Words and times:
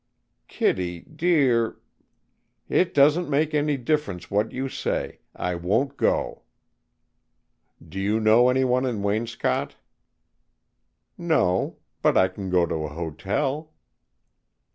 "Kittie, 0.47 1.01
dear," 1.01 1.77
"It 2.69 2.91
doesn't 2.95 3.29
make 3.29 3.53
any 3.53 3.77
difference 3.77 4.31
what 4.31 4.51
you 4.51 4.67
say. 4.67 5.19
I 5.35 5.53
won't 5.53 5.95
go." 5.95 6.41
"Do 7.87 7.99
you 7.99 8.19
know 8.19 8.49
anyone 8.49 8.83
in 8.83 9.03
Waynscott?" 9.03 9.75
"No. 11.19 11.77
But 12.01 12.17
I 12.17 12.29
can 12.29 12.49
go 12.49 12.65
to 12.65 12.85
a 12.85 12.89
hotel." 12.89 13.73